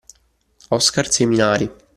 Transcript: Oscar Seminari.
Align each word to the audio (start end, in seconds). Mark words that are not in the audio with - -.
Oscar 0.71 1.11
Seminari. 1.11 1.69